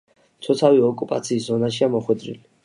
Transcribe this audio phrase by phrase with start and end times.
[0.37, 2.43] მცოცავი ოკუპაციის ზონაშია მოხვედრილი.